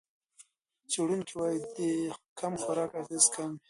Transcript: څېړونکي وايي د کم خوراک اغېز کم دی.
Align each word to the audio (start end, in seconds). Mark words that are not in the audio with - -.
څېړونکي 0.91 1.33
وايي 1.37 1.59
د 1.77 1.77
کم 2.39 2.53
خوراک 2.61 2.91
اغېز 3.01 3.25
کم 3.35 3.49
دی. 3.53 3.59